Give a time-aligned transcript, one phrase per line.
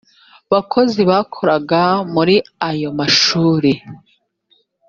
[0.51, 1.81] bakozi bakoraga
[2.13, 2.35] muri
[2.69, 3.71] ayo mashuri